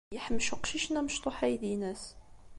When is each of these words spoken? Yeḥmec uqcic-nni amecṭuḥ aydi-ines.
Yeḥmec 0.15 0.47
uqcic-nni 0.55 0.99
amecṭuḥ 1.01 1.37
aydi-ines. 1.45 2.03